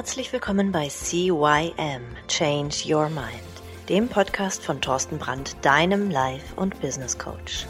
Herzlich 0.00 0.32
willkommen 0.32 0.72
bei 0.72 0.88
CYM 0.88 2.00
Change 2.26 2.74
Your 2.86 3.10
Mind, 3.10 3.44
dem 3.90 4.08
Podcast 4.08 4.64
von 4.64 4.80
Thorsten 4.80 5.18
Brandt, 5.18 5.56
deinem 5.60 6.10
Life- 6.10 6.54
und 6.56 6.80
Business 6.80 7.18
Coach. 7.18 7.66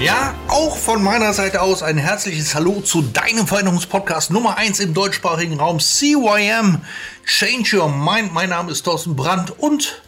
Ja, 0.00 0.34
auch 0.48 0.76
von 0.76 1.00
meiner 1.04 1.32
Seite 1.32 1.62
aus 1.62 1.84
ein 1.84 1.96
herzliches 1.96 2.56
Hallo 2.56 2.80
zu 2.80 3.00
deinem 3.00 3.46
Veränderungspodcast 3.46 4.32
Nummer 4.32 4.56
1 4.56 4.80
im 4.80 4.94
deutschsprachigen 4.94 5.60
Raum 5.60 5.78
CYM 5.78 6.80
Change 7.24 7.76
Your 7.76 7.88
Mind. 7.88 8.34
Mein 8.34 8.48
Name 8.48 8.72
ist 8.72 8.82
Thorsten 8.82 9.14
Brandt 9.14 9.52
und 9.60 10.02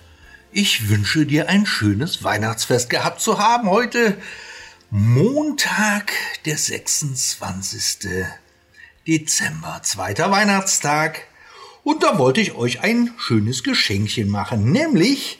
ich 0.51 0.88
wünsche 0.88 1.27
dir 1.27 1.48
ein 1.48 1.65
schönes 1.65 2.24
Weihnachtsfest 2.24 2.91
gehabt 2.91 3.20
zu 3.20 3.38
haben. 3.38 3.70
Heute 3.70 4.16
Montag, 4.95 6.12
der 6.45 6.59
26. 6.59 8.14
Dezember, 9.06 9.80
zweiter 9.82 10.30
Weihnachtstag. 10.30 11.28
Und 11.82 12.02
da 12.02 12.18
wollte 12.18 12.42
ich 12.42 12.52
euch 12.52 12.82
ein 12.82 13.10
schönes 13.16 13.62
Geschenkchen 13.62 14.28
machen, 14.28 14.70
nämlich 14.70 15.38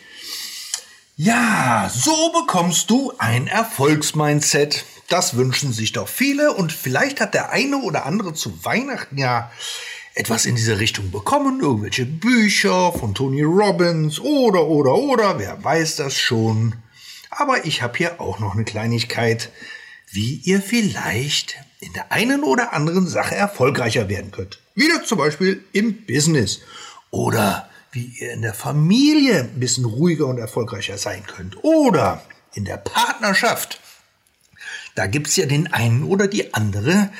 ja, 1.19 1.92
so 1.95 2.33
bekommst 2.33 2.88
du 2.88 3.12
ein 3.19 3.47
Erfolgsmindset. 3.47 4.87
Das 5.11 5.37
wünschen 5.37 5.75
sich 5.75 5.92
doch 5.92 6.09
viele 6.09 6.55
und 6.55 6.73
vielleicht 6.73 7.20
hat 7.20 7.34
der 7.34 7.50
eine 7.50 7.77
oder 7.77 8.06
andere 8.06 8.33
zu 8.33 8.64
Weihnachten 8.64 9.19
ja 9.19 9.53
etwas 10.14 10.47
in 10.47 10.56
diese 10.56 10.78
Richtung 10.78 11.11
bekommen. 11.11 11.61
Irgendwelche 11.61 12.06
Bücher 12.06 12.91
von 12.95 13.14
Tony 13.14 13.42
Robbins 13.42 14.19
oder, 14.19 14.64
oder, 14.64 14.95
oder, 14.95 15.39
wer 15.39 15.62
weiß 15.62 15.97
das 15.97 16.19
schon. 16.19 16.77
Aber 17.34 17.64
ich 17.64 17.80
habe 17.80 17.97
hier 17.97 18.20
auch 18.20 18.38
noch 18.41 18.55
eine 18.55 18.64
Kleinigkeit, 18.64 19.50
wie 20.11 20.34
ihr 20.44 20.61
vielleicht 20.61 21.56
in 21.80 21.92
der 21.94 22.12
einen 22.12 22.44
oder 22.44 22.74
anderen 22.74 23.06
Sache 23.06 23.34
erfolgreicher 23.34 24.11
werden 24.11 24.30
könnt. 24.30 24.61
Wieder 24.74 25.02
zum 25.02 25.16
Beispiel 25.16 25.64
im 25.72 26.05
Business 26.05 26.61
oder 27.11 27.70
wie 27.91 28.14
ihr 28.19 28.33
in 28.33 28.42
der 28.42 28.52
Familie 28.52 29.41
ein 29.41 29.58
bisschen 29.61 29.86
ruhiger 29.86 30.27
und 30.27 30.39
erfolgreicher 30.39 30.98
sein 30.98 31.24
könnt. 31.27 31.64
Oder 31.64 32.22
in 32.52 32.66
der 32.66 32.77
Partnerschaft. 32.77 33.80
Da 34.94 35.06
gibt's 35.06 35.36
ja 35.36 35.46
den 35.46 35.72
einen 35.72 36.05
oder 36.05 36.28
die 36.28 36.52
andere, 36.52 37.11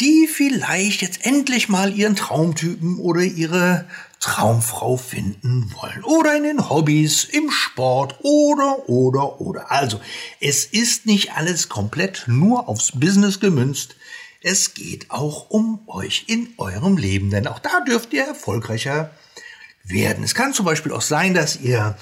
die 0.00 0.26
vielleicht 0.26 1.02
jetzt 1.02 1.24
endlich 1.24 1.68
mal 1.68 1.96
ihren 1.96 2.16
Traumtypen 2.16 2.98
oder 2.98 3.22
ihre 3.22 3.86
Traumfrau 4.22 4.96
finden 4.96 5.74
wollen. 5.74 6.04
Oder 6.04 6.36
in 6.36 6.44
den 6.44 6.70
Hobbys, 6.70 7.24
im 7.24 7.50
Sport 7.50 8.16
oder, 8.22 8.88
oder, 8.88 9.40
oder. 9.40 9.70
Also, 9.70 10.00
es 10.40 10.64
ist 10.64 11.06
nicht 11.06 11.36
alles 11.36 11.68
komplett 11.68 12.24
nur 12.28 12.68
aufs 12.68 12.92
Business 12.92 13.40
gemünzt. 13.40 13.96
Es 14.40 14.74
geht 14.74 15.10
auch 15.10 15.50
um 15.50 15.80
euch 15.88 16.24
in 16.28 16.54
eurem 16.56 16.96
Leben, 16.96 17.30
denn 17.30 17.48
auch 17.48 17.58
da 17.58 17.80
dürft 17.80 18.12
ihr 18.12 18.24
erfolgreicher 18.24 19.10
werden. 19.84 20.22
Es 20.22 20.34
kann 20.34 20.54
zum 20.54 20.66
Beispiel 20.66 20.92
auch 20.92 21.02
sein, 21.02 21.34
dass 21.34 21.60
ihr 21.60 21.96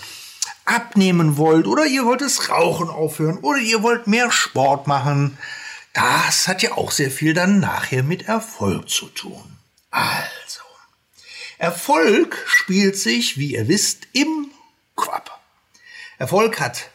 abnehmen 0.66 1.38
wollt 1.38 1.66
oder 1.66 1.86
ihr 1.86 2.04
wollt 2.04 2.20
das 2.20 2.50
Rauchen 2.50 2.90
aufhören 2.90 3.38
oder 3.38 3.58
ihr 3.58 3.82
wollt 3.82 4.06
mehr 4.06 4.30
Sport 4.30 4.86
machen. 4.86 5.38
Das 5.94 6.48
hat 6.48 6.62
ja 6.62 6.72
auch 6.72 6.90
sehr 6.90 7.10
viel 7.10 7.32
dann 7.32 7.60
nachher 7.60 8.02
mit 8.02 8.28
Erfolg 8.28 8.90
zu 8.90 9.06
tun. 9.06 9.56
Also, 9.90 10.49
Erfolg 11.60 12.42
spielt 12.46 12.96
sich, 12.96 13.36
wie 13.36 13.52
ihr 13.52 13.68
wisst, 13.68 14.08
im 14.14 14.50
Kopf. 14.94 15.30
Erfolg 16.16 16.58
hat 16.58 16.88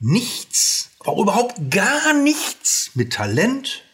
nichts, 0.00 0.90
aber 0.98 1.22
überhaupt 1.22 1.70
gar 1.70 2.14
nichts 2.14 2.90
mit 2.94 3.12
Talent 3.12 3.84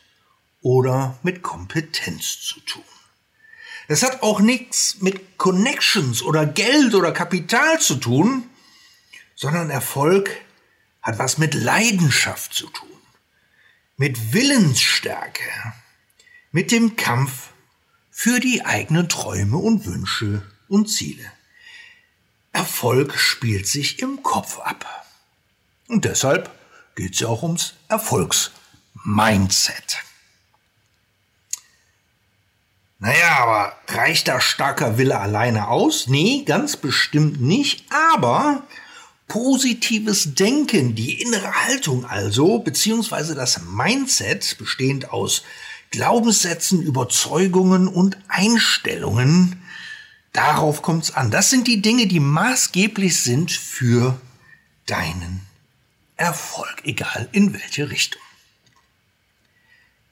oder 0.62 1.18
mit 1.22 1.42
Kompetenz 1.42 2.40
zu 2.40 2.58
tun. 2.60 2.82
Es 3.86 4.02
hat 4.02 4.22
auch 4.22 4.40
nichts 4.40 5.02
mit 5.02 5.36
Connections 5.36 6.22
oder 6.22 6.46
Geld 6.46 6.94
oder 6.94 7.12
Kapital 7.12 7.78
zu 7.78 7.96
tun, 7.96 8.48
sondern 9.34 9.68
Erfolg 9.68 10.30
hat 11.02 11.18
was 11.18 11.36
mit 11.36 11.52
Leidenschaft 11.52 12.54
zu 12.54 12.68
tun, 12.68 12.88
mit 13.98 14.32
Willensstärke, 14.32 15.74
mit 16.50 16.70
dem 16.70 16.96
Kampf 16.96 17.50
für 18.16 18.38
die 18.38 18.64
eigenen 18.64 19.08
Träume 19.08 19.56
und 19.56 19.86
Wünsche 19.86 20.42
und 20.68 20.88
Ziele. 20.88 21.24
Erfolg 22.52 23.18
spielt 23.18 23.66
sich 23.66 23.98
im 23.98 24.22
Kopf 24.22 24.60
ab. 24.60 25.04
Und 25.88 26.04
deshalb 26.04 26.48
geht 26.94 27.14
es 27.14 27.20
ja 27.20 27.26
auch 27.26 27.42
ums 27.42 27.74
Erfolgsmindset. 27.88 29.98
Naja, 33.00 33.38
aber 33.40 33.76
reicht 33.88 34.28
da 34.28 34.40
starker 34.40 34.96
Wille 34.96 35.18
alleine 35.18 35.66
aus? 35.66 36.06
Nee, 36.06 36.44
ganz 36.46 36.76
bestimmt 36.76 37.40
nicht. 37.40 37.84
Aber 38.12 38.62
positives 39.26 40.36
Denken, 40.36 40.94
die 40.94 41.20
innere 41.20 41.66
Haltung 41.66 42.06
also, 42.06 42.60
beziehungsweise 42.60 43.34
das 43.34 43.62
Mindset, 43.62 44.56
bestehend 44.56 45.10
aus 45.10 45.42
Glaubenssätzen, 45.94 46.82
Überzeugungen 46.82 47.86
und 47.86 48.18
Einstellungen, 48.26 49.62
darauf 50.32 50.82
kommt's 50.82 51.12
an. 51.12 51.30
Das 51.30 51.50
sind 51.50 51.68
die 51.68 51.82
Dinge, 51.82 52.08
die 52.08 52.18
maßgeblich 52.18 53.22
sind 53.22 53.52
für 53.52 54.20
deinen 54.86 55.40
Erfolg, 56.16 56.82
egal 56.84 57.28
in 57.30 57.52
welche 57.54 57.90
Richtung. 57.90 58.20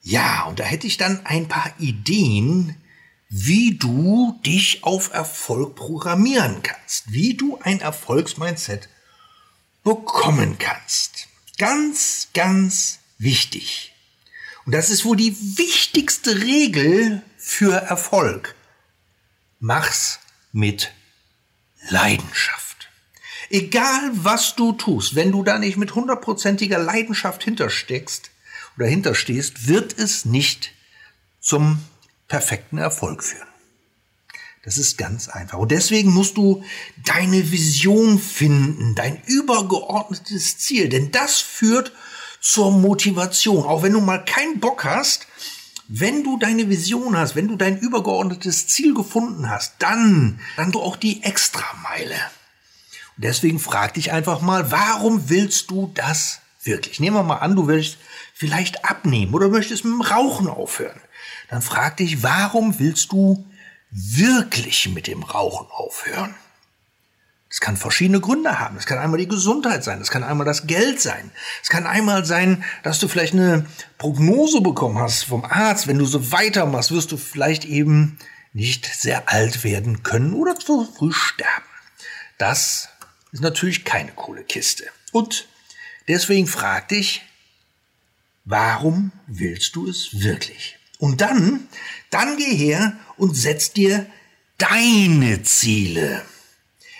Ja, 0.03 0.43
und 0.43 0.59
da 0.59 0.63
hätte 0.63 0.87
ich 0.87 0.95
dann 0.95 1.25
ein 1.25 1.49
paar 1.49 1.73
Ideen, 1.79 2.77
wie 3.27 3.75
du 3.75 4.39
dich 4.45 4.85
auf 4.85 5.13
Erfolg 5.13 5.75
programmieren 5.75 6.63
kannst, 6.63 7.11
wie 7.11 7.33
du 7.33 7.59
ein 7.61 7.81
Erfolgsmindset 7.81 8.87
bekommen 9.83 10.57
kannst. 10.59 11.27
Ganz, 11.57 12.29
ganz 12.33 12.99
wichtig. 13.17 13.92
Und 14.65 14.73
das 14.73 14.89
ist 14.89 15.05
wohl 15.05 15.17
die 15.17 15.35
wichtigste 15.57 16.41
Regel 16.41 17.21
für 17.37 17.73
Erfolg. 17.73 18.55
Mach's 19.59 20.19
mit 20.51 20.91
Leidenschaft. 21.89 22.89
Egal 23.49 24.11
was 24.13 24.55
du 24.55 24.71
tust, 24.71 25.15
wenn 25.15 25.31
du 25.31 25.43
da 25.43 25.59
nicht 25.59 25.77
mit 25.77 25.95
hundertprozentiger 25.95 26.79
Leidenschaft 26.79 27.43
hintersteckst 27.43 28.31
oder 28.77 28.87
hinterstehst, 28.87 29.67
wird 29.67 29.97
es 29.97 30.25
nicht 30.25 30.71
zum 31.39 31.79
perfekten 32.27 32.77
Erfolg 32.77 33.23
führen. 33.23 33.47
Das 34.63 34.77
ist 34.77 34.97
ganz 34.97 35.27
einfach. 35.27 35.57
Und 35.57 35.71
deswegen 35.71 36.11
musst 36.11 36.37
du 36.37 36.63
deine 37.05 37.51
Vision 37.51 38.17
finden, 38.17 38.95
dein 38.95 39.21
übergeordnetes 39.25 40.57
Ziel, 40.57 40.87
denn 40.87 41.11
das 41.11 41.41
führt 41.41 41.91
zur 42.43 42.71
Motivation. 42.71 43.65
Auch 43.65 43.81
wenn 43.81 43.93
du 43.93 44.01
mal 44.01 44.23
keinen 44.23 44.59
Bock 44.59 44.83
hast, 44.85 45.25
wenn 45.87 46.23
du 46.23 46.37
deine 46.37 46.69
Vision 46.69 47.17
hast, 47.17 47.35
wenn 47.35 47.47
du 47.47 47.55
dein 47.55 47.79
übergeordnetes 47.79 48.67
Ziel 48.67 48.93
gefunden 48.93 49.49
hast, 49.49 49.73
dann, 49.79 50.39
dann 50.55 50.71
du 50.71 50.79
auch 50.81 50.95
die 50.95 51.23
Extrameile. 51.23 52.15
Und 53.15 53.23
deswegen 53.25 53.59
frag 53.59 53.95
dich 53.95 54.11
einfach 54.11 54.41
mal, 54.41 54.71
warum 54.71 55.29
willst 55.29 55.71
du 55.71 55.91
das 55.93 56.39
wirklich? 56.63 56.99
Nehmen 56.99 57.15
wir 57.15 57.23
mal 57.23 57.37
an, 57.37 57.55
du 57.55 57.67
willst 57.67 57.97
vielleicht 58.33 58.85
abnehmen 58.85 59.33
oder 59.33 59.49
möchtest 59.49 59.85
mit 59.85 59.93
dem 59.93 60.01
Rauchen 60.01 60.47
aufhören 60.47 60.99
dann 61.53 61.61
frag 61.61 61.97
dich, 61.97 62.23
warum 62.23 62.79
willst 62.79 63.11
du 63.11 63.45
wirklich 63.91 64.89
mit 64.89 65.05
dem 65.05 65.21
Rauchen 65.21 65.67
aufhören? 65.69 66.33
Das 67.53 67.59
kann 67.59 67.77
verschiedene 67.77 68.19
Gründe 68.19 68.59
haben. 68.59 68.77
Das 68.77 68.87
kann 68.87 68.97
einmal 68.97 69.19
die 69.19 69.27
Gesundheit 69.27 69.83
sein, 69.83 69.99
das 69.99 70.09
kann 70.09 70.23
einmal 70.23 70.43
das 70.43 70.65
Geld 70.65 70.99
sein. 70.99 71.29
Es 71.61 71.69
kann 71.69 71.85
einmal 71.85 72.25
sein, 72.25 72.63
dass 72.81 72.97
du 72.97 73.07
vielleicht 73.07 73.33
eine 73.35 73.67
Prognose 73.99 74.59
bekommen 74.61 74.97
hast 74.97 75.25
vom 75.25 75.45
Arzt. 75.45 75.85
Wenn 75.85 75.99
du 75.99 76.05
so 76.05 76.31
weitermachst, 76.31 76.89
wirst 76.89 77.11
du 77.11 77.17
vielleicht 77.17 77.63
eben 77.65 78.17
nicht 78.53 78.87
sehr 78.87 79.31
alt 79.31 79.63
werden 79.63 80.01
können 80.01 80.33
oder 80.33 80.57
zu 80.57 80.91
früh 80.97 81.13
sterben. 81.13 81.67
Das 82.39 82.89
ist 83.31 83.43
natürlich 83.43 83.85
keine 83.85 84.13
coole 84.13 84.43
Kiste. 84.43 84.85
Und 85.11 85.47
deswegen 86.07 86.47
frag 86.47 86.87
dich, 86.87 87.21
warum 88.45 89.11
willst 89.27 89.75
du 89.75 89.87
es 89.87 90.23
wirklich? 90.23 90.79
Und 90.97 91.21
dann, 91.21 91.67
dann 92.09 92.35
geh 92.35 92.55
her 92.55 92.97
und 93.15 93.37
setz 93.37 93.73
dir 93.73 94.07
deine 94.57 95.43
Ziele. 95.43 96.25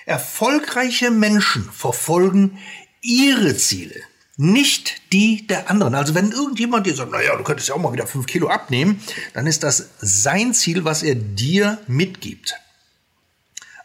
Erfolgreiche 0.05 1.11
Menschen 1.11 1.69
verfolgen 1.71 2.57
ihre 3.01 3.55
Ziele, 3.55 3.95
nicht 4.37 5.01
die 5.11 5.47
der 5.47 5.69
anderen. 5.69 5.95
Also 5.95 6.15
wenn 6.15 6.31
irgendjemand 6.31 6.85
dir 6.85 6.95
sagt, 6.95 7.11
naja, 7.11 7.35
du 7.35 7.43
könntest 7.43 7.69
ja 7.69 7.75
auch 7.75 7.79
mal 7.79 7.93
wieder 7.93 8.07
fünf 8.07 8.25
Kilo 8.25 8.47
abnehmen, 8.49 9.01
dann 9.33 9.47
ist 9.47 9.63
das 9.63 9.89
sein 9.99 10.53
Ziel, 10.53 10.85
was 10.85 11.03
er 11.03 11.15
dir 11.15 11.79
mitgibt. 11.87 12.55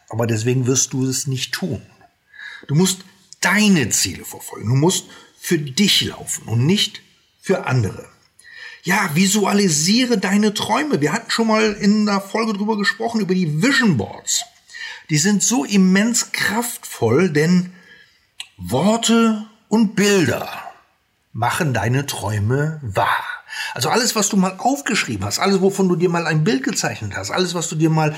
Aber 0.09 0.25
deswegen 0.25 0.65
wirst 0.65 0.93
du 0.93 1.07
es 1.07 1.27
nicht 1.27 1.53
tun. 1.53 1.81
Du 2.67 2.75
musst 2.75 3.01
deine 3.41 3.89
Ziele 3.89 4.25
verfolgen. 4.25 4.69
Du 4.69 4.75
musst 4.75 5.05
für 5.39 5.57
dich 5.59 6.01
laufen 6.01 6.47
und 6.47 6.65
nicht 6.65 7.01
für 7.41 7.65
andere. 7.65 8.09
Ja, 8.83 9.11
visualisiere 9.13 10.17
deine 10.17 10.53
Träume. 10.53 11.01
Wir 11.01 11.13
hatten 11.13 11.29
schon 11.29 11.47
mal 11.47 11.73
in 11.73 12.07
einer 12.07 12.21
Folge 12.21 12.53
drüber 12.53 12.77
gesprochen, 12.77 13.21
über 13.21 13.35
die 13.35 13.61
Vision 13.61 13.97
Boards. 13.97 14.43
Die 15.09 15.17
sind 15.17 15.41
so 15.41 15.65
immens 15.65 16.31
kraftvoll, 16.31 17.29
denn 17.29 17.73
Worte 18.57 19.47
und 19.67 19.95
Bilder 19.95 20.49
machen 21.33 21.73
deine 21.73 22.05
Träume 22.05 22.79
wahr. 22.83 23.23
Also 23.73 23.89
alles, 23.89 24.15
was 24.15 24.29
du 24.29 24.37
mal 24.37 24.55
aufgeschrieben 24.59 25.25
hast, 25.25 25.39
alles, 25.39 25.61
wovon 25.61 25.89
du 25.89 25.95
dir 25.95 26.09
mal 26.09 26.27
ein 26.27 26.43
Bild 26.43 26.63
gezeichnet 26.63 27.15
hast, 27.15 27.31
alles, 27.31 27.53
was 27.53 27.69
du 27.69 27.75
dir 27.75 27.89
mal 27.89 28.15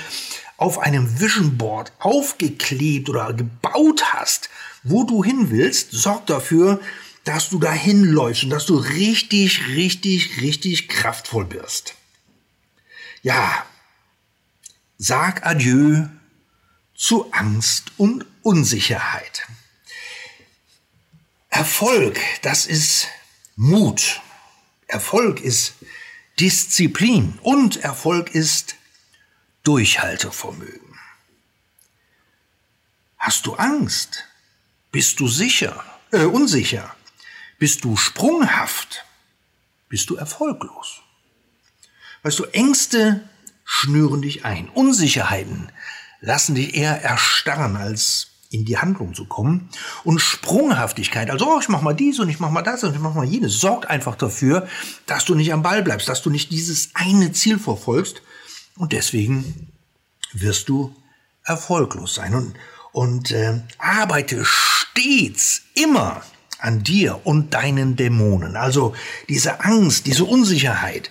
auf 0.58 0.80
einem 0.80 1.20
Vision 1.20 1.58
Board 1.58 1.92
aufgeklebt 2.00 3.10
oder 3.10 3.34
gebaut 3.34 4.14
hast, 4.14 4.50
wo 4.84 5.04
du 5.04 5.24
hin 5.24 5.50
willst, 5.50 5.92
sorgt 5.92 6.30
dafür, 6.30 6.80
dass 7.24 7.50
du 7.50 7.60
dahin 7.60 8.04
läufst 8.04 8.44
und 8.44 8.50
dass 8.50 8.66
du 8.66 8.76
richtig, 8.76 9.68
richtig, 9.68 10.42
richtig 10.42 10.90
kraftvoll 10.90 11.52
wirst. 11.52 11.96
Ja, 13.22 13.66
sag 14.98 15.46
Adieu 15.46 16.08
zu 16.96 17.32
Angst 17.32 17.92
und 17.98 18.26
Unsicherheit. 18.42 19.48
Erfolg, 21.50 22.20
das 22.42 22.66
ist 22.66 23.08
Mut. 23.56 24.22
Erfolg 24.88 25.42
ist 25.42 25.76
Disziplin 26.40 27.38
und 27.42 27.78
Erfolg 27.78 28.34
ist 28.34 28.76
Durchhaltevermögen. 29.64 30.98
Hast 33.18 33.46
du 33.46 33.54
Angst? 33.56 34.26
Bist 34.92 35.20
du 35.20 35.28
sicher? 35.28 35.84
Äh, 36.12 36.26
unsicher? 36.26 36.96
Bist 37.60 37.84
du 37.84 37.96
sprunghaft? 37.96 39.06
Bist 39.88 40.10
du 40.10 40.16
erfolglos? 40.16 41.02
Weißt 42.24 42.40
du, 42.40 42.46
Ängste 42.46 43.30
schnüren 43.64 44.22
dich 44.22 44.46
ein. 44.46 44.70
Unsicherheiten 44.70 45.72
lassen 46.22 46.56
dich 46.56 46.76
eher 46.76 47.02
erstarren, 47.02 47.76
als 47.76 48.28
in 48.52 48.66
die 48.66 48.78
Handlung 48.78 49.14
zu 49.14 49.26
kommen. 49.26 49.70
Und 50.04 50.20
Sprunghaftigkeit, 50.20 51.30
also 51.30 51.48
oh, 51.48 51.60
ich 51.60 51.70
mach 51.70 51.82
mal 51.82 51.94
dies 51.94 52.20
und 52.20 52.30
ich 52.30 52.40
mach 52.40 52.52
mal 52.52 52.62
das 52.62 52.84
und 52.84 52.94
ich 52.94 53.00
mach 53.00 53.16
mal 53.16 53.26
jenes, 53.26 53.60
sorgt 53.60 53.90
einfach 53.90 54.16
dafür, 54.16 54.68
dass 55.06 55.26
du 55.26 55.36
nicht 55.36 55.54
am 55.54 55.64
Ball 55.64 55.82
bleibst, 55.82 56.08
dass 56.08 56.22
du 56.22 56.30
nicht 56.30 56.52
dieses 56.52 56.92
eine 56.94 57.32
Ziel 57.32 57.58
verfolgst. 57.58 58.22
Und 58.78 58.92
deswegen 58.92 59.72
wirst 60.34 60.70
du 60.70 60.96
erfolglos 61.46 62.16
sein. 62.16 62.34
Und, 62.36 62.54
und 62.92 63.32
äh, 63.32 63.62
arbeite 63.78 64.44
stets 64.46 65.64
immer 65.74 66.22
an 66.60 66.84
dir 66.84 67.22
und 67.24 67.54
deinen 67.54 67.96
Dämonen. 67.96 68.56
Also 68.56 68.94
diese 69.30 69.62
Angst, 69.62 70.06
diese 70.06 70.26
Unsicherheit. 70.26 71.10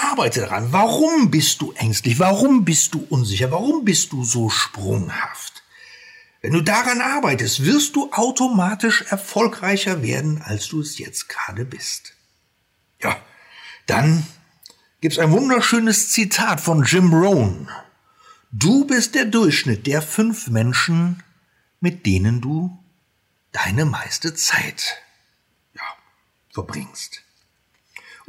Arbeite 0.00 0.40
daran. 0.40 0.72
Warum 0.72 1.30
bist 1.30 1.60
du 1.60 1.72
ängstlich? 1.72 2.18
Warum 2.18 2.64
bist 2.64 2.94
du 2.94 3.06
unsicher? 3.08 3.50
Warum 3.50 3.84
bist 3.84 4.12
du 4.12 4.24
so 4.24 4.48
sprunghaft? 4.48 5.62
Wenn 6.40 6.52
du 6.52 6.62
daran 6.62 7.00
arbeitest, 7.00 7.64
wirst 7.64 7.96
du 7.96 8.10
automatisch 8.12 9.02
erfolgreicher 9.02 10.02
werden, 10.02 10.40
als 10.42 10.68
du 10.68 10.80
es 10.80 10.98
jetzt 10.98 11.28
gerade 11.28 11.66
bist. 11.66 12.14
Ja, 13.02 13.20
dann 13.86 14.26
gibt's 15.00 15.18
ein 15.18 15.32
wunderschönes 15.32 16.10
Zitat 16.10 16.60
von 16.60 16.84
Jim 16.84 17.12
Rohn. 17.12 17.68
Du 18.52 18.86
bist 18.86 19.14
der 19.14 19.26
Durchschnitt 19.26 19.86
der 19.86 20.00
fünf 20.00 20.48
Menschen, 20.48 21.22
mit 21.80 22.06
denen 22.06 22.40
du 22.40 22.82
deine 23.52 23.84
meiste 23.84 24.34
Zeit 24.34 24.96
ja, 25.74 25.82
verbringst. 26.52 27.22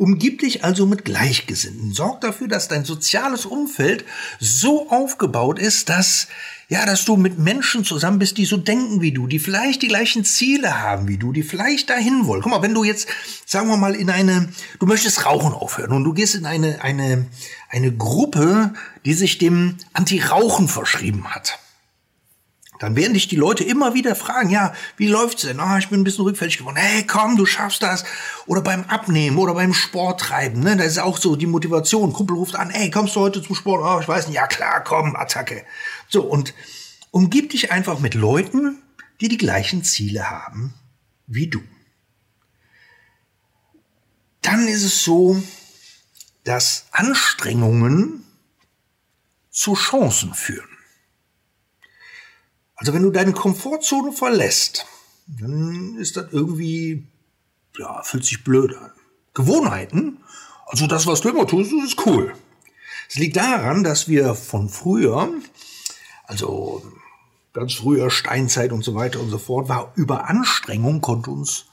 Umgib 0.01 0.39
dich 0.39 0.63
also 0.63 0.87
mit 0.87 1.05
Gleichgesinnten. 1.05 1.93
Sorg 1.93 2.21
dafür, 2.21 2.47
dass 2.47 2.67
dein 2.67 2.85
soziales 2.85 3.45
Umfeld 3.45 4.03
so 4.39 4.89
aufgebaut 4.89 5.59
ist, 5.59 5.89
dass, 5.89 6.27
ja, 6.69 6.87
dass 6.87 7.05
du 7.05 7.17
mit 7.17 7.37
Menschen 7.37 7.85
zusammen 7.85 8.17
bist, 8.17 8.39
die 8.39 8.45
so 8.45 8.57
denken 8.57 9.01
wie 9.01 9.11
du, 9.11 9.27
die 9.27 9.37
vielleicht 9.37 9.83
die 9.83 9.89
gleichen 9.89 10.25
Ziele 10.25 10.81
haben 10.81 11.07
wie 11.07 11.19
du, 11.19 11.31
die 11.31 11.43
vielleicht 11.43 11.91
dahin 11.91 12.25
wollen. 12.25 12.41
Guck 12.41 12.51
mal, 12.51 12.63
wenn 12.63 12.73
du 12.73 12.83
jetzt, 12.83 13.09
sagen 13.45 13.67
wir 13.67 13.77
mal, 13.77 13.93
in 13.93 14.09
eine, 14.09 14.49
du 14.79 14.87
möchtest 14.87 15.23
Rauchen 15.27 15.53
aufhören 15.53 15.91
und 15.91 16.03
du 16.03 16.13
gehst 16.13 16.33
in 16.33 16.47
eine, 16.47 16.81
eine, 16.81 17.27
eine 17.69 17.95
Gruppe, 17.95 18.73
die 19.05 19.13
sich 19.13 19.37
dem 19.37 19.77
Anti-Rauchen 19.93 20.67
verschrieben 20.67 21.25
hat 21.27 21.59
dann 22.81 22.95
werden 22.95 23.13
dich 23.13 23.27
die 23.27 23.35
Leute 23.35 23.63
immer 23.63 23.93
wieder 23.93 24.15
fragen, 24.15 24.49
ja, 24.49 24.73
wie 24.97 25.05
läuft's 25.05 25.43
denn? 25.43 25.59
Ah, 25.59 25.77
ich 25.77 25.89
bin 25.89 26.01
ein 26.01 26.03
bisschen 26.03 26.25
rückfällig 26.25 26.57
geworden. 26.57 26.77
Hey, 26.77 27.05
komm, 27.05 27.37
du 27.37 27.45
schaffst 27.45 27.83
das. 27.83 28.03
Oder 28.47 28.61
beim 28.61 28.85
Abnehmen 28.85 29.37
oder 29.37 29.53
beim 29.53 29.71
Sport 29.71 30.19
treiben, 30.19 30.61
ne? 30.61 30.75
Da 30.75 30.83
ist 30.83 30.97
auch 30.97 31.19
so 31.19 31.35
die 31.35 31.45
Motivation. 31.45 32.11
Kumpel 32.11 32.35
ruft 32.35 32.55
an, 32.55 32.71
hey, 32.71 32.89
kommst 32.89 33.15
du 33.15 33.19
heute 33.19 33.43
zum 33.43 33.55
Sport? 33.55 33.83
Oh, 33.85 34.01
ich 34.01 34.07
weiß 34.07 34.27
nicht. 34.27 34.37
Ja, 34.37 34.47
klar, 34.47 34.83
komm, 34.83 35.15
Attacke. 35.15 35.63
So, 36.09 36.23
und 36.23 36.55
umgib 37.11 37.51
dich 37.51 37.71
einfach 37.71 37.99
mit 37.99 38.15
Leuten, 38.15 38.81
die 39.21 39.27
die 39.27 39.37
gleichen 39.37 39.83
Ziele 39.83 40.31
haben 40.31 40.73
wie 41.27 41.47
du. 41.47 41.61
Dann 44.41 44.67
ist 44.67 44.83
es 44.83 45.03
so, 45.03 45.41
dass 46.45 46.87
Anstrengungen 46.89 48.23
zu 49.51 49.75
Chancen 49.75 50.33
führen. 50.33 50.70
Also 52.81 52.93
wenn 52.93 53.03
du 53.03 53.11
deine 53.11 53.31
Komfortzone 53.31 54.11
verlässt, 54.11 54.87
dann 55.27 55.97
ist 55.99 56.17
das 56.17 56.25
irgendwie, 56.31 57.05
ja, 57.77 58.01
fühlt 58.01 58.25
sich 58.25 58.43
blöd 58.43 58.75
an. 58.75 58.89
Gewohnheiten, 59.35 60.17
also 60.65 60.87
das, 60.87 61.05
was 61.05 61.21
du 61.21 61.29
immer 61.29 61.45
tust, 61.45 61.71
ist 61.71 62.03
cool. 62.07 62.33
Es 63.07 63.17
liegt 63.17 63.35
daran, 63.35 63.83
dass 63.83 64.07
wir 64.07 64.33
von 64.33 64.67
früher, 64.67 65.31
also 66.23 66.83
ganz 67.53 67.75
früher 67.75 68.09
Steinzeit 68.09 68.71
und 68.71 68.83
so 68.83 68.95
weiter 68.95 69.19
und 69.19 69.29
so 69.29 69.37
fort, 69.37 69.69
war 69.69 69.93
Überanstrengung 69.95 71.01
konnte 71.01 71.29
uns 71.29 71.65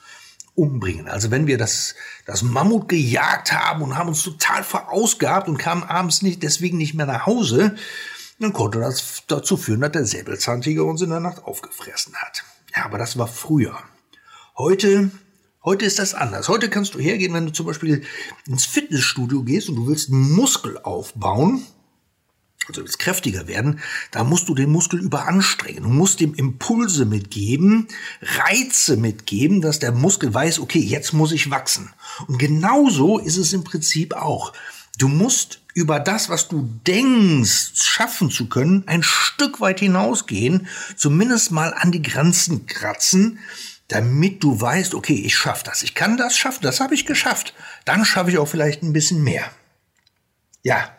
umbringen. 0.54 1.08
Also 1.08 1.30
wenn 1.30 1.46
wir 1.46 1.56
das, 1.56 1.94
das 2.26 2.42
Mammut 2.42 2.86
gejagt 2.86 3.52
haben 3.52 3.80
und 3.80 3.96
haben 3.96 4.10
uns 4.10 4.22
total 4.22 4.62
verausgabt 4.62 5.48
und 5.48 5.56
kamen 5.56 5.84
abends 5.84 6.20
nicht, 6.20 6.42
deswegen 6.42 6.76
nicht 6.76 6.92
mehr 6.92 7.06
nach 7.06 7.24
Hause, 7.24 7.76
dann 8.38 8.52
konnte 8.52 8.78
das 8.78 9.24
dazu 9.26 9.56
führen, 9.56 9.80
dass 9.80 9.92
der 9.92 10.04
Säbelzahntiger 10.04 10.84
uns 10.84 11.02
in 11.02 11.10
der 11.10 11.20
Nacht 11.20 11.44
aufgefressen 11.44 12.14
hat. 12.16 12.44
Ja, 12.76 12.84
aber 12.84 12.98
das 12.98 13.18
war 13.18 13.26
früher. 13.26 13.76
Heute, 14.56 15.10
heute 15.64 15.84
ist 15.84 15.98
das 15.98 16.14
anders. 16.14 16.48
Heute 16.48 16.70
kannst 16.70 16.94
du 16.94 16.98
hergehen, 16.98 17.34
wenn 17.34 17.46
du 17.46 17.52
zum 17.52 17.66
Beispiel 17.66 18.04
ins 18.46 18.64
Fitnessstudio 18.64 19.42
gehst 19.42 19.68
und 19.68 19.76
du 19.76 19.86
willst 19.88 20.10
einen 20.10 20.32
Muskel 20.32 20.78
aufbauen, 20.78 21.66
also 22.68 22.82
willst 22.82 22.98
kräftiger 22.98 23.48
werden, 23.48 23.80
da 24.10 24.24
musst 24.24 24.48
du 24.48 24.54
den 24.54 24.70
Muskel 24.70 25.00
überanstrengen. 25.00 25.84
Du 25.84 25.88
musst 25.88 26.20
ihm 26.20 26.34
Impulse 26.34 27.06
mitgeben, 27.06 27.88
Reize 28.20 28.96
mitgeben, 28.96 29.62
dass 29.62 29.78
der 29.78 29.92
Muskel 29.92 30.32
weiß, 30.32 30.60
okay, 30.60 30.80
jetzt 30.80 31.12
muss 31.12 31.32
ich 31.32 31.50
wachsen. 31.50 31.92
Und 32.26 32.38
genauso 32.38 33.18
ist 33.18 33.38
es 33.38 33.52
im 33.52 33.64
Prinzip 33.64 34.14
auch. 34.14 34.52
Du 34.98 35.06
musst 35.06 35.60
über 35.74 36.00
das, 36.00 36.28
was 36.28 36.48
du 36.48 36.68
denkst, 36.84 37.70
schaffen 37.74 38.32
zu 38.32 38.48
können, 38.48 38.82
ein 38.88 39.04
Stück 39.04 39.60
weit 39.60 39.78
hinausgehen, 39.78 40.66
zumindest 40.96 41.52
mal 41.52 41.72
an 41.72 41.92
die 41.92 42.02
Grenzen 42.02 42.66
kratzen, 42.66 43.38
damit 43.86 44.42
du 44.42 44.60
weißt, 44.60 44.94
okay, 44.94 45.14
ich 45.14 45.36
schaffe 45.36 45.62
das, 45.64 45.82
ich 45.82 45.94
kann 45.94 46.16
das 46.16 46.36
schaffen, 46.36 46.62
das 46.62 46.80
habe 46.80 46.94
ich 46.94 47.06
geschafft. 47.06 47.54
Dann 47.84 48.04
schaffe 48.04 48.30
ich 48.30 48.38
auch 48.38 48.48
vielleicht 48.48 48.82
ein 48.82 48.92
bisschen 48.92 49.22
mehr. 49.22 49.48
Ja, 50.64 50.90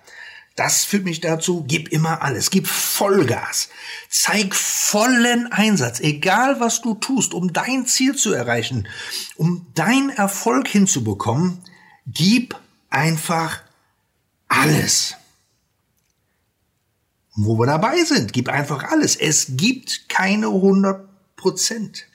das 0.56 0.86
führt 0.86 1.03
mich 1.03 1.20
dazu, 1.20 1.65
gib 1.68 1.89
immer 1.89 2.22
alles, 2.22 2.50
gib 2.50 2.68
Vollgas, 2.68 3.68
zeig 4.10 4.56
vollen 4.56 5.51
Einsatz, 5.51 6.00
egal 6.00 6.62
was 6.62 6.82
du 6.82 6.96
tust, 6.96 7.34
um 7.34 7.51
dein 7.51 7.86
Ziel 7.86 8.15
zu 8.15 8.32
erreichen, 8.32 8.88
um 9.36 9.68
deinen 9.75 10.10
Erfolg 10.10 10.70
hinzubekommen, 10.70 11.60
gib 12.08 12.56
einfach 12.89 13.62
alles. 14.50 15.15
Wo 17.36 17.58
wir 17.58 17.68
dabei 17.68 18.03
sind, 18.03 18.34
gib 18.34 18.50
einfach 18.50 18.84
alles. 18.91 19.15
Es 19.15 19.48
gibt 19.51 20.10
keine 20.10 20.48
100 20.48 21.08
Prozent. 21.38 22.06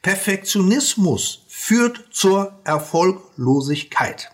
Perfektionismus 0.00 1.44
führt 1.48 2.08
zur 2.10 2.58
Erfolglosigkeit. 2.64 4.30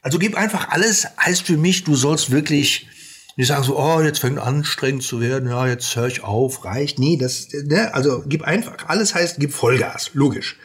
Also 0.00 0.18
gib 0.18 0.36
einfach 0.36 0.70
alles, 0.70 1.06
heißt 1.18 1.42
für 1.42 1.56
mich, 1.56 1.84
du 1.84 1.94
sollst 1.94 2.30
wirklich 2.30 2.88
nicht 3.36 3.48
sagen 3.48 3.64
so, 3.64 3.78
oh, 3.78 4.00
jetzt 4.00 4.20
fängt 4.20 4.38
anstrengend 4.38 5.02
zu 5.02 5.20
werden, 5.20 5.48
ja, 5.48 5.66
jetzt 5.66 5.94
höre 5.96 6.06
ich 6.06 6.22
auf, 6.22 6.64
reicht. 6.64 6.98
Nee, 6.98 7.16
das, 7.16 7.48
ne, 7.52 7.92
also 7.92 8.22
gib 8.26 8.42
einfach, 8.42 8.88
alles 8.88 9.14
heißt, 9.14 9.36
gib 9.38 9.52
Vollgas, 9.52 10.10
logisch. 10.14 10.56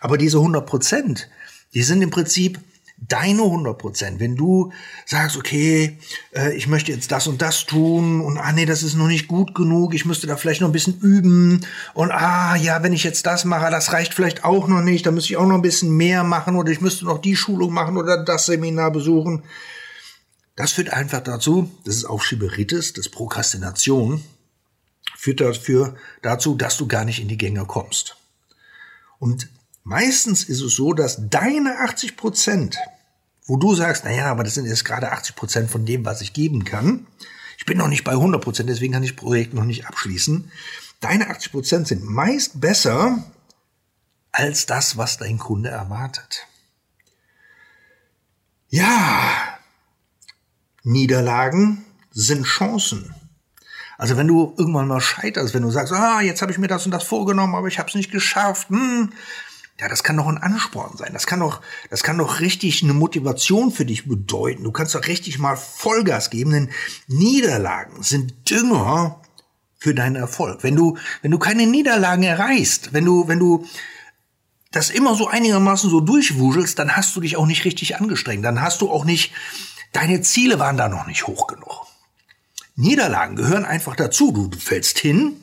Aber 0.00 0.18
diese 0.18 0.38
100 0.38 0.66
Prozent, 0.66 1.28
die 1.74 1.82
sind 1.82 2.02
im 2.02 2.10
Prinzip 2.10 2.58
deine 3.08 3.42
100 3.42 3.78
Prozent. 3.78 4.20
Wenn 4.20 4.36
du 4.36 4.72
sagst, 5.06 5.36
okay, 5.36 5.98
äh, 6.34 6.54
ich 6.54 6.66
möchte 6.68 6.92
jetzt 6.92 7.10
das 7.10 7.26
und 7.26 7.42
das 7.42 7.66
tun 7.66 8.20
und 8.20 8.38
ah 8.38 8.52
nee, 8.52 8.66
das 8.66 8.82
ist 8.82 8.94
noch 8.94 9.08
nicht 9.08 9.28
gut 9.28 9.54
genug, 9.54 9.94
ich 9.94 10.04
müsste 10.04 10.26
da 10.26 10.36
vielleicht 10.36 10.60
noch 10.60 10.68
ein 10.68 10.72
bisschen 10.72 11.00
üben 11.00 11.66
und 11.94 12.10
ah 12.12 12.54
ja, 12.56 12.82
wenn 12.82 12.92
ich 12.92 13.04
jetzt 13.04 13.26
das 13.26 13.44
mache, 13.44 13.70
das 13.70 13.92
reicht 13.92 14.14
vielleicht 14.14 14.44
auch 14.44 14.68
noch 14.68 14.82
nicht, 14.82 15.04
da 15.06 15.10
müsste 15.10 15.32
ich 15.32 15.36
auch 15.36 15.46
noch 15.46 15.56
ein 15.56 15.62
bisschen 15.62 15.96
mehr 15.96 16.22
machen 16.24 16.56
oder 16.56 16.70
ich 16.70 16.80
müsste 16.80 17.04
noch 17.04 17.18
die 17.18 17.36
Schulung 17.36 17.72
machen 17.72 17.96
oder 17.96 18.22
das 18.22 18.46
Seminar 18.46 18.92
besuchen. 18.92 19.42
Das 20.54 20.72
führt 20.72 20.92
einfach 20.92 21.22
dazu, 21.22 21.70
das 21.84 21.96
ist 21.96 22.04
auch 22.04 22.22
Schieberitis, 22.22 22.92
das 22.92 23.06
ist 23.06 23.12
Prokrastination, 23.12 24.22
führt 25.16 25.40
dafür 25.40 25.96
dazu, 26.20 26.54
dass 26.54 26.76
du 26.76 26.86
gar 26.86 27.04
nicht 27.04 27.20
in 27.20 27.28
die 27.28 27.38
Gänge 27.38 27.64
kommst. 27.64 28.16
Und 29.18 29.48
meistens 29.82 30.44
ist 30.44 30.60
es 30.60 30.74
so, 30.74 30.92
dass 30.92 31.28
deine 31.30 31.78
80 31.80 32.16
Prozent, 32.16 32.76
wo 33.46 33.56
du 33.56 33.74
sagst, 33.74 34.04
naja, 34.04 34.26
aber 34.26 34.44
das 34.44 34.54
sind 34.54 34.66
jetzt 34.66 34.84
gerade 34.84 35.12
80 35.12 35.34
Prozent 35.34 35.70
von 35.70 35.84
dem, 35.84 36.04
was 36.04 36.20
ich 36.20 36.32
geben 36.32 36.64
kann. 36.64 37.06
Ich 37.58 37.66
bin 37.66 37.78
noch 37.78 37.88
nicht 37.88 38.04
bei 38.04 38.12
100 38.12 38.42
Prozent, 38.42 38.68
deswegen 38.68 38.92
kann 38.92 39.02
ich 39.02 39.14
das 39.14 39.20
Projekt 39.20 39.54
noch 39.54 39.64
nicht 39.64 39.86
abschließen. 39.86 40.50
Deine 41.00 41.28
80 41.30 41.52
Prozent 41.52 41.88
sind 41.88 42.04
meist 42.04 42.60
besser 42.60 43.24
als 44.30 44.66
das, 44.66 44.96
was 44.96 45.18
dein 45.18 45.38
Kunde 45.38 45.68
erwartet. 45.68 46.46
Ja, 48.68 49.58
Niederlagen 50.82 51.84
sind 52.10 52.44
Chancen. 52.44 53.14
Also 53.98 54.16
wenn 54.16 54.26
du 54.26 54.54
irgendwann 54.56 54.88
mal 54.88 55.00
scheiterst, 55.00 55.54
wenn 55.54 55.62
du 55.62 55.70
sagst, 55.70 55.92
ah, 55.92 56.20
jetzt 56.20 56.42
habe 56.42 56.50
ich 56.50 56.58
mir 56.58 56.68
das 56.68 56.86
und 56.86 56.92
das 56.92 57.04
vorgenommen, 57.04 57.54
aber 57.54 57.68
ich 57.68 57.78
habe 57.78 57.88
es 57.88 57.94
nicht 57.94 58.10
geschafft, 58.10 58.68
hm, 58.70 59.12
ja, 59.82 59.88
das 59.88 60.04
kann 60.04 60.16
doch 60.16 60.28
ein 60.28 60.38
Ansporn 60.38 60.96
sein. 60.96 61.10
Das 61.12 61.26
kann 61.26 61.40
doch, 61.40 61.60
das 61.90 62.04
kann 62.04 62.16
doch 62.16 62.38
richtig 62.38 62.84
eine 62.84 62.94
Motivation 62.94 63.72
für 63.72 63.84
dich 63.84 64.06
bedeuten. 64.06 64.62
Du 64.62 64.70
kannst 64.70 64.94
doch 64.94 65.08
richtig 65.08 65.40
mal 65.40 65.56
Vollgas 65.56 66.30
geben, 66.30 66.52
denn 66.52 66.70
Niederlagen 67.08 68.00
sind 68.04 68.48
Dünger 68.48 69.20
für 69.80 69.92
deinen 69.92 70.14
Erfolg. 70.14 70.62
Wenn 70.62 70.76
du, 70.76 70.98
wenn 71.20 71.32
du 71.32 71.38
keine 71.40 71.66
Niederlagen 71.66 72.22
erreichst, 72.22 72.92
wenn 72.92 73.04
du, 73.04 73.26
wenn 73.26 73.40
du 73.40 73.66
das 74.70 74.88
immer 74.88 75.16
so 75.16 75.26
einigermaßen 75.26 75.90
so 75.90 76.00
durchwuschelst, 76.00 76.78
dann 76.78 76.94
hast 76.94 77.16
du 77.16 77.20
dich 77.20 77.36
auch 77.36 77.46
nicht 77.46 77.64
richtig 77.64 77.96
angestrengt. 77.96 78.44
Dann 78.44 78.60
hast 78.60 78.82
du 78.82 78.88
auch 78.88 79.04
nicht, 79.04 79.32
deine 79.90 80.20
Ziele 80.20 80.60
waren 80.60 80.76
da 80.76 80.88
noch 80.88 81.08
nicht 81.08 81.26
hoch 81.26 81.48
genug. 81.48 81.86
Niederlagen 82.76 83.34
gehören 83.34 83.64
einfach 83.64 83.96
dazu. 83.96 84.30
Du, 84.30 84.56
fällst 84.56 85.00
hin 85.00 85.41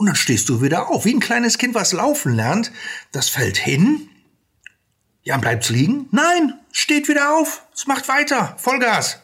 und 0.00 0.06
dann 0.06 0.16
stehst 0.16 0.48
du 0.48 0.62
wieder 0.62 0.88
auf. 0.88 1.04
Wie 1.04 1.12
ein 1.12 1.20
kleines 1.20 1.58
Kind, 1.58 1.74
was 1.74 1.92
laufen 1.92 2.34
lernt. 2.34 2.72
Das 3.12 3.28
fällt 3.28 3.58
hin. 3.58 4.08
Ja, 5.20 5.36
bleibt's 5.36 5.68
liegen? 5.68 6.08
Nein, 6.10 6.58
steht 6.72 7.06
wieder 7.06 7.36
auf. 7.36 7.66
Es 7.74 7.86
macht 7.86 8.08
weiter. 8.08 8.56
Vollgas. 8.56 9.18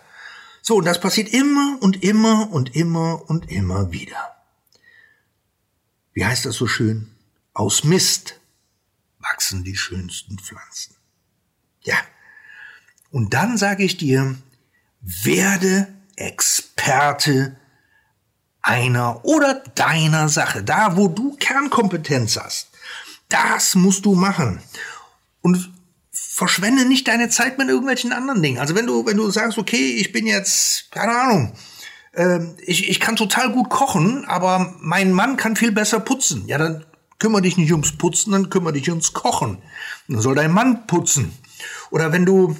So, 0.61 0.77
und 0.77 0.85
das 0.85 1.01
passiert 1.01 1.31
immer 1.31 1.79
und 1.81 2.03
immer 2.03 2.53
und 2.53 2.77
immer 2.77 3.23
und 3.31 3.51
immer 3.51 3.91
wieder. 3.91 4.37
Wie 6.13 6.27
heißt 6.27 6.45
das 6.45 6.57
so 6.57 6.67
schön? 6.67 7.11
Aus 7.55 7.85
Mist 7.85 8.39
wachsen 9.19 9.65
die 9.65 9.77
schönsten 9.77 10.39
Pflanzen. 10.39 10.95
Ja. 11.85 11.97
Und 13.11 13.33
dann 13.33 13.57
sage 13.57 13.83
ich 13.83 13.97
dir, 13.97 14.37
werde 15.01 15.89
Experte 16.17 17.57
einer 18.67 19.25
oder 19.25 19.63
deiner 19.77 20.29
Sache, 20.29 20.63
da 20.63 20.97
wo 20.97 21.07
du 21.07 21.37
Kernkompetenz 21.37 22.37
hast. 22.37 22.69
Das 23.29 23.77
musst 23.77 24.05
du 24.05 24.15
machen. 24.15 24.61
Und 25.41 25.73
verschwende 26.11 26.85
nicht 26.85 27.07
deine 27.07 27.29
Zeit 27.29 27.59
mit 27.59 27.69
irgendwelchen 27.69 28.13
anderen 28.13 28.43
Dingen. 28.43 28.59
Also 28.59 28.75
wenn 28.75 28.87
du, 28.87 29.07
wenn 29.07 29.17
du 29.17 29.31
sagst, 29.31 29.57
okay, 29.57 29.97
ich 29.99 30.13
bin 30.13 30.27
jetzt, 30.27 30.91
keine 30.91 31.17
Ahnung, 31.17 31.53
äh, 32.13 32.41
ich, 32.67 32.91
ich 32.91 32.99
kann 32.99 33.15
total 33.15 33.53
gut 33.53 33.71
kochen, 33.71 34.25
aber 34.27 34.75
mein 34.81 35.13
Mann 35.13 35.37
kann 35.37 35.55
viel 35.55 35.73
besser 35.73 36.01
putzen. 36.01 36.49
Ja, 36.49 36.59
dann 36.59 36.85
kümmere 37.21 37.43
dich 37.43 37.57
nicht 37.57 37.73
ums 37.73 37.97
Putzen, 37.97 38.33
dann 38.33 38.51
kümmere 38.51 38.73
dich 38.73 38.91
ums 38.91 39.13
Kochen. 39.13 39.59
Dann 40.09 40.21
soll 40.21 40.35
dein 40.35 40.53
Mann 40.53 40.87
putzen. 40.89 41.33
Oder 41.91 42.13
wenn 42.13 42.27
du 42.27 42.57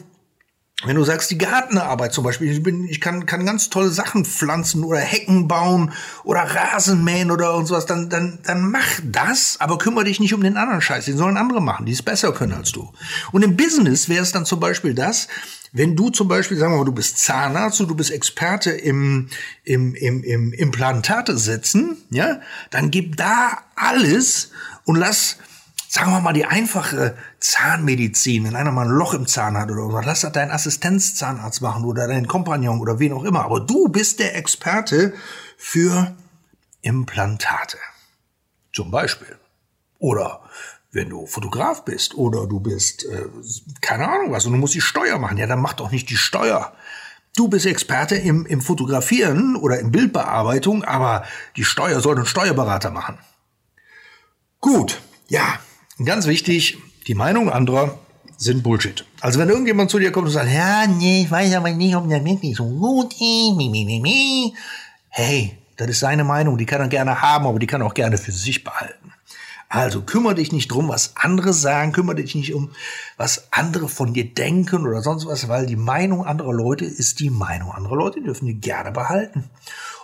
wenn 0.85 0.97
du 0.97 1.05
sagst, 1.05 1.31
die 1.31 1.39
Gartenarbeit 1.39 2.13
zum 2.13 2.23
Beispiel, 2.23 2.53
ich, 2.53 2.63
bin, 2.63 2.87
ich 2.87 3.01
kann, 3.01 3.25
kann 3.25 3.47
ganz 3.47 3.71
tolle 3.71 3.89
Sachen 3.89 4.27
pflanzen 4.27 4.85
oder 4.85 4.99
Hecken 4.99 5.49
bauen 5.49 5.93
oder 6.23 6.41
Rasen 6.41 7.03
mähen 7.03 7.31
oder 7.31 7.55
und 7.55 7.65
sowas, 7.65 7.87
dann, 7.87 8.11
dann, 8.11 8.41
dann 8.43 8.71
mach 8.71 9.01
das, 9.03 9.57
aber 9.59 9.79
kümmere 9.79 10.05
dich 10.05 10.21
nicht 10.21 10.35
um 10.35 10.43
den 10.43 10.59
anderen 10.59 10.83
Scheiß. 10.83 11.07
Den 11.07 11.17
sollen 11.17 11.39
andere 11.39 11.63
machen, 11.63 11.87
die 11.87 11.93
es 11.93 12.03
besser 12.03 12.33
können 12.33 12.53
als 12.53 12.73
du. 12.73 12.93
Und 13.33 13.43
im 13.43 13.57
Business 13.57 14.11
wäre 14.11 14.23
es 14.23 14.33
dann 14.33 14.45
zum 14.45 14.61
Beispiel 14.61 14.95
das, 14.95 15.29
wenn 15.73 15.97
du 15.97 16.11
zum 16.11 16.29
Beispiel, 16.29 16.59
sagen 16.59 16.75
wir 16.75 16.79
mal, 16.79 16.85
du 16.85 16.93
bist 16.93 17.19
Zahnarzt 17.19 17.81
und 17.81 17.89
du 17.89 17.95
bist 17.95 18.11
Experte 18.11 18.71
im, 18.71 19.29
im, 19.65 19.95
im, 19.95 20.23
im 20.25 20.53
Implantate 20.53 21.39
setzen, 21.39 21.97
ja, 22.11 22.41
dann 22.71 22.91
gib 22.91 23.17
da 23.17 23.65
alles 23.77 24.51
und 24.85 24.97
lass 24.97 25.39
sagen 25.89 26.11
wir 26.11 26.21
mal, 26.21 26.33
die 26.33 26.45
einfache 26.45 27.17
Zahnmedizin, 27.47 28.45
wenn 28.45 28.57
einer 28.57 28.73
mal 28.73 28.87
ein 28.87 28.93
Loch 28.93 29.15
im 29.15 29.29
Zahn 29.29 29.57
hat 29.57 29.71
oder 29.71 29.83
so, 29.83 30.01
lass 30.01 30.23
das 30.23 30.33
dein 30.33 30.51
Assistenzzahnarzt 30.51 31.63
machen 31.63 31.85
oder 31.85 32.09
dein 32.09 32.27
Kompagnon 32.27 32.81
oder 32.81 32.99
wen 32.99 33.13
auch 33.13 33.23
immer. 33.23 33.45
Aber 33.45 33.61
du 33.61 33.89
bist 33.89 34.19
der 34.19 34.35
Experte 34.35 35.15
für 35.57 36.17
Implantate. 36.83 37.79
Zum 38.73 38.91
Beispiel. 38.91 39.39
Oder 39.99 40.41
wenn 40.91 41.09
du 41.09 41.27
Fotograf 41.27 41.85
bist 41.85 42.15
oder 42.15 42.49
du 42.49 42.59
bist, 42.59 43.05
äh, 43.05 43.27
keine 43.81 44.09
Ahnung 44.09 44.33
was, 44.33 44.47
und 44.47 44.53
du 44.53 44.59
musst 44.59 44.75
die 44.75 44.81
Steuer 44.81 45.19
machen, 45.19 45.39
ja, 45.39 45.47
dann 45.47 45.61
mach 45.61 45.75
doch 45.75 45.93
nicht 45.93 46.11
die 46.11 46.17
Steuer. 46.17 46.73
Du 47.37 47.47
bist 47.47 47.67
Experte 47.67 48.17
im, 48.17 48.45
im 48.47 48.61
Fotografieren 48.61 49.55
oder 49.55 49.79
in 49.79 49.93
Bildbearbeitung, 49.93 50.83
aber 50.83 51.25
die 51.57 51.65
Steuer 51.65 52.01
soll 52.01 52.19
ein 52.19 52.27
Steuerberater 52.27 52.91
machen. 52.91 53.19
Gut, 54.61 55.01
ja, 55.29 55.61
Ganz 56.05 56.27
wichtig, 56.27 56.77
die 57.07 57.15
Meinung 57.15 57.51
anderer 57.51 57.99
sind 58.37 58.63
Bullshit. 58.63 59.05
Also 59.21 59.39
wenn 59.39 59.49
irgendjemand 59.49 59.91
zu 59.91 59.99
dir 59.99 60.13
kommt 60.13 60.27
und 60.27 60.33
sagt, 60.33 60.53
ja, 60.53 60.87
nee, 60.87 61.23
ich 61.23 61.31
weiß 61.31 61.55
aber 61.55 61.71
nicht, 61.71 61.97
ob 61.97 62.09
der 62.09 62.25
wirklich 62.25 62.57
so 62.57 62.65
gut 62.65 63.13
ist, 63.15 63.57
mi, 63.57 63.69
mi, 63.71 63.85
mi, 63.85 64.01
mi. 64.01 64.55
Hey, 65.09 65.57
das 65.77 65.89
ist 65.89 66.01
seine 66.01 66.25
Meinung, 66.25 66.59
die 66.59 66.67
kann 66.67 66.81
er 66.81 66.89
gerne 66.89 67.23
haben, 67.23 67.47
aber 67.47 67.59
die 67.59 67.67
kann 67.67 67.81
er 67.81 67.87
auch 67.87 67.95
gerne 67.95 68.19
für 68.19 68.33
sich 68.33 68.65
behalten. 68.65 69.13
Also 69.69 70.03
kümmere 70.03 70.37
dich 70.37 70.53
nicht 70.53 70.69
drum, 70.69 70.89
was 70.89 71.17
andere 71.17 71.53
sagen, 71.53 71.93
kümmere 71.93 72.17
dich 72.17 72.35
nicht 72.35 72.55
um, 72.55 72.71
was 73.17 73.49
andere 73.51 73.89
von 73.89 74.15
dir 74.15 74.33
denken 74.33 74.87
oder 74.87 75.03
sonst 75.03 75.27
was, 75.27 75.49
weil 75.49 75.67
die 75.67 75.77
Meinung 75.77 76.25
anderer 76.25 76.53
Leute 76.53 76.85
ist 76.85 77.19
die 77.19 77.31
Meinung 77.31 77.73
anderer 77.73 77.97
Leute, 77.97 78.21
die 78.21 78.27
dürfen 78.27 78.47
die 78.47 78.61
gerne 78.61 78.93
behalten. 78.93 79.51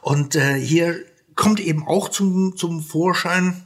Und 0.00 0.34
äh, 0.34 0.58
hier 0.58 0.96
kommt 1.36 1.60
eben 1.60 1.86
auch 1.86 2.08
zum, 2.08 2.56
zum 2.56 2.82
Vorschein, 2.82 3.62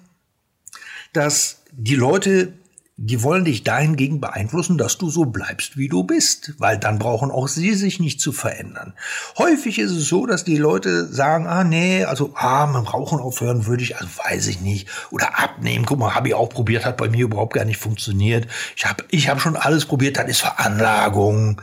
dass 1.12 1.62
die 1.72 1.94
Leute, 1.94 2.52
die 2.98 3.22
wollen 3.22 3.44
dich 3.44 3.62
dahingegen 3.62 4.22
beeinflussen, 4.22 4.78
dass 4.78 4.96
du 4.96 5.10
so 5.10 5.26
bleibst, 5.26 5.76
wie 5.76 5.88
du 5.88 6.04
bist, 6.04 6.54
weil 6.56 6.78
dann 6.78 6.98
brauchen 6.98 7.30
auch 7.30 7.46
sie 7.46 7.74
sich 7.74 8.00
nicht 8.00 8.22
zu 8.22 8.32
verändern. 8.32 8.94
Häufig 9.36 9.78
ist 9.78 9.90
es 9.90 10.08
so, 10.08 10.24
dass 10.24 10.44
die 10.44 10.56
Leute 10.56 11.06
sagen, 11.12 11.46
ah 11.46 11.62
nee, 11.62 12.04
also 12.04 12.32
ah, 12.34 12.66
mit 12.66 12.94
Rauchen 12.94 13.20
aufhören 13.20 13.66
würde 13.66 13.82
ich, 13.82 13.96
also 13.96 14.08
weiß 14.24 14.46
ich 14.46 14.62
nicht, 14.62 14.88
oder 15.10 15.38
abnehmen, 15.38 15.84
guck 15.84 15.98
mal, 15.98 16.14
habe 16.14 16.28
ich 16.28 16.34
auch 16.34 16.48
probiert, 16.48 16.86
hat 16.86 16.96
bei 16.96 17.10
mir 17.10 17.24
überhaupt 17.26 17.52
gar 17.52 17.66
nicht 17.66 17.78
funktioniert. 17.78 18.46
Ich 18.76 18.86
habe 18.86 19.04
ich 19.10 19.28
hab 19.28 19.42
schon 19.42 19.56
alles 19.56 19.84
probiert, 19.84 20.16
das 20.16 20.30
ist 20.30 20.40
Veranlagung. 20.40 21.60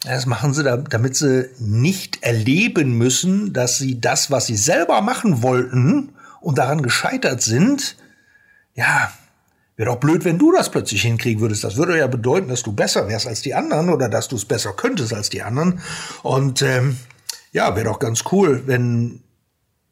Das 0.00 0.26
machen 0.26 0.54
sie, 0.54 0.64
damit 0.64 1.14
sie 1.14 1.50
nicht 1.60 2.24
erleben 2.24 2.98
müssen, 2.98 3.52
dass 3.52 3.78
sie 3.78 4.00
das, 4.00 4.32
was 4.32 4.46
sie 4.46 4.56
selber 4.56 5.02
machen 5.02 5.42
wollten 5.42 6.14
und 6.40 6.58
daran 6.58 6.82
gescheitert 6.82 7.42
sind, 7.42 7.96
ja, 8.74 9.12
Wäre 9.78 9.90
doch 9.92 10.00
blöd, 10.00 10.24
wenn 10.24 10.38
du 10.38 10.50
das 10.50 10.72
plötzlich 10.72 11.02
hinkriegen 11.02 11.40
würdest. 11.40 11.62
Das 11.62 11.76
würde 11.76 11.96
ja 11.96 12.08
bedeuten, 12.08 12.48
dass 12.48 12.64
du 12.64 12.72
besser 12.72 13.06
wärst 13.06 13.28
als 13.28 13.42
die 13.42 13.54
anderen 13.54 13.90
oder 13.90 14.08
dass 14.08 14.26
du 14.26 14.34
es 14.34 14.44
besser 14.44 14.72
könntest 14.72 15.14
als 15.14 15.30
die 15.30 15.42
anderen. 15.42 15.80
Und 16.24 16.62
ähm, 16.62 16.98
ja, 17.52 17.76
wäre 17.76 17.84
doch 17.84 18.00
ganz 18.00 18.24
cool, 18.32 18.64
wenn, 18.66 19.22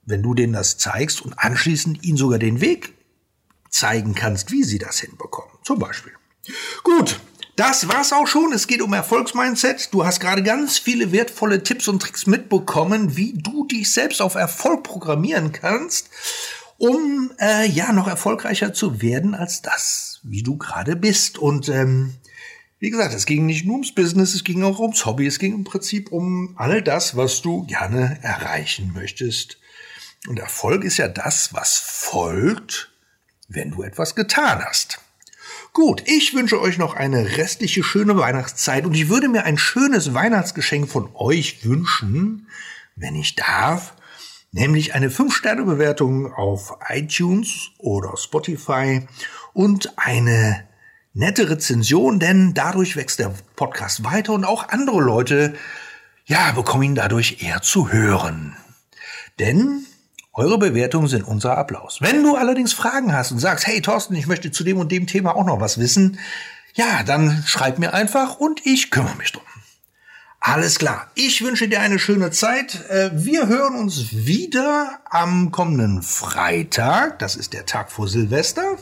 wenn 0.04 0.24
du 0.24 0.34
denen 0.34 0.54
das 0.54 0.76
zeigst 0.76 1.22
und 1.22 1.34
anschließend 1.38 2.02
ihnen 2.02 2.16
sogar 2.16 2.40
den 2.40 2.60
Weg 2.60 2.94
zeigen 3.70 4.16
kannst, 4.16 4.50
wie 4.50 4.64
sie 4.64 4.78
das 4.78 4.98
hinbekommen. 4.98 5.52
Zum 5.62 5.78
Beispiel. 5.78 6.12
Gut, 6.82 7.20
das 7.54 7.86
war's 7.86 8.12
auch 8.12 8.26
schon. 8.26 8.52
Es 8.52 8.66
geht 8.66 8.82
um 8.82 8.92
Erfolgsmindset. 8.92 9.94
Du 9.94 10.04
hast 10.04 10.18
gerade 10.18 10.42
ganz 10.42 10.78
viele 10.78 11.12
wertvolle 11.12 11.62
Tipps 11.62 11.86
und 11.86 12.02
Tricks 12.02 12.26
mitbekommen, 12.26 13.16
wie 13.16 13.34
du 13.34 13.64
dich 13.68 13.92
selbst 13.92 14.20
auf 14.20 14.34
Erfolg 14.34 14.82
programmieren 14.82 15.52
kannst 15.52 16.10
um 16.78 17.30
äh, 17.38 17.66
ja 17.66 17.92
noch 17.92 18.08
erfolgreicher 18.08 18.72
zu 18.72 19.00
werden 19.02 19.34
als 19.34 19.62
das, 19.62 20.20
wie 20.22 20.42
du 20.42 20.56
gerade 20.56 20.96
bist. 20.96 21.38
Und 21.38 21.68
ähm, 21.68 22.14
wie 22.78 22.90
gesagt, 22.90 23.14
es 23.14 23.26
ging 23.26 23.46
nicht 23.46 23.64
nur 23.64 23.74
ums 23.74 23.94
Business, 23.94 24.34
es 24.34 24.44
ging 24.44 24.62
auch 24.62 24.78
ums 24.78 25.06
Hobby, 25.06 25.26
es 25.26 25.38
ging 25.38 25.54
im 25.54 25.64
Prinzip 25.64 26.12
um 26.12 26.54
all 26.56 26.82
das, 26.82 27.16
was 27.16 27.40
du 27.42 27.64
gerne 27.66 28.18
erreichen 28.22 28.92
möchtest. 28.94 29.58
Und 30.28 30.38
Erfolg 30.38 30.84
ist 30.84 30.98
ja 30.98 31.08
das, 31.08 31.54
was 31.54 31.78
folgt, 31.78 32.90
wenn 33.48 33.70
du 33.70 33.82
etwas 33.82 34.14
getan 34.14 34.62
hast. 34.64 34.98
Gut, 35.72 36.02
ich 36.06 36.34
wünsche 36.34 36.60
euch 36.60 36.78
noch 36.78 36.94
eine 36.94 37.36
restliche 37.36 37.84
schöne 37.84 38.16
Weihnachtszeit 38.16 38.86
und 38.86 38.94
ich 38.94 39.08
würde 39.08 39.28
mir 39.28 39.44
ein 39.44 39.58
schönes 39.58 40.14
Weihnachtsgeschenk 40.14 40.88
von 40.88 41.10
euch 41.14 41.64
wünschen, 41.64 42.48
wenn 42.96 43.14
ich 43.14 43.36
darf, 43.36 43.94
nämlich 44.56 44.94
eine 44.94 45.10
5-Sterne-Bewertung 45.10 46.32
auf 46.32 46.78
iTunes 46.88 47.70
oder 47.78 48.16
Spotify 48.16 49.06
und 49.52 49.92
eine 49.98 50.64
nette 51.12 51.50
Rezension, 51.50 52.18
denn 52.18 52.54
dadurch 52.54 52.96
wächst 52.96 53.18
der 53.18 53.32
Podcast 53.54 54.04
weiter 54.04 54.32
und 54.32 54.44
auch 54.44 54.70
andere 54.70 55.00
Leute, 55.00 55.54
ja, 56.24 56.52
bekommen 56.52 56.82
ihn 56.84 56.94
dadurch 56.94 57.42
eher 57.42 57.60
zu 57.60 57.92
hören. 57.92 58.56
Denn 59.38 59.84
eure 60.32 60.58
Bewertungen 60.58 61.08
sind 61.08 61.22
unser 61.22 61.56
Applaus. 61.58 61.98
Wenn 62.00 62.22
du 62.22 62.34
allerdings 62.34 62.72
Fragen 62.72 63.12
hast 63.12 63.32
und 63.32 63.38
sagst, 63.38 63.66
hey 63.66 63.82
Thorsten, 63.82 64.14
ich 64.14 64.26
möchte 64.26 64.50
zu 64.50 64.64
dem 64.64 64.78
und 64.78 64.90
dem 64.90 65.06
Thema 65.06 65.36
auch 65.36 65.44
noch 65.44 65.60
was 65.60 65.78
wissen, 65.78 66.18
ja, 66.74 67.02
dann 67.02 67.44
schreib 67.46 67.78
mir 67.78 67.92
einfach 67.92 68.38
und 68.38 68.64
ich 68.64 68.90
kümmere 68.90 69.16
mich 69.16 69.32
drum. 69.32 69.44
Alles 70.48 70.78
klar. 70.78 71.08
Ich 71.16 71.42
wünsche 71.42 71.68
dir 71.68 71.80
eine 71.80 71.98
schöne 71.98 72.30
Zeit. 72.30 72.88
Äh, 72.88 73.10
wir 73.12 73.48
hören 73.48 73.74
uns 73.74 74.14
wieder 74.14 75.00
am 75.10 75.50
kommenden 75.50 76.02
Freitag. 76.02 77.18
Das 77.18 77.34
ist 77.34 77.52
der 77.52 77.66
Tag 77.66 77.90
vor 77.90 78.06
Silvester. 78.06 78.76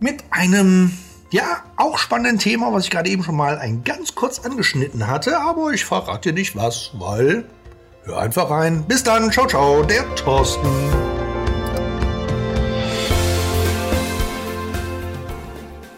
Mit 0.00 0.22
einem, 0.30 0.92
ja, 1.30 1.62
auch 1.76 1.96
spannenden 1.96 2.38
Thema, 2.38 2.74
was 2.74 2.84
ich 2.84 2.90
gerade 2.90 3.08
eben 3.08 3.24
schon 3.24 3.36
mal 3.36 3.56
ein 3.56 3.84
ganz 3.84 4.14
kurz 4.14 4.38
angeschnitten 4.38 5.06
hatte. 5.06 5.40
Aber 5.40 5.72
ich 5.72 5.86
verrate 5.86 6.28
dir 6.28 6.34
nicht 6.34 6.54
was, 6.56 6.90
weil 6.92 7.46
Hör 8.04 8.18
einfach 8.18 8.50
rein. 8.50 8.84
Bis 8.86 9.02
dann. 9.02 9.32
Ciao, 9.32 9.46
ciao. 9.46 9.82
Der 9.82 10.14
Thorsten. 10.16 10.68